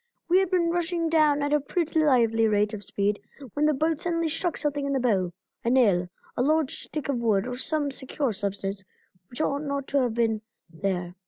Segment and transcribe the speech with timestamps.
[0.27, 3.19] We had been rushing down at a pretty lively rate of speed
[3.53, 5.31] when the boat suddenly struck something in the bow,
[5.63, 8.83] a nail, a lodged stick of wood or some secure substance
[9.29, 10.41] which ought not to have been
[10.71, 11.13] there.